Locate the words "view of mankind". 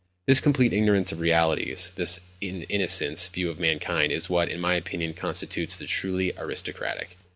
3.31-4.11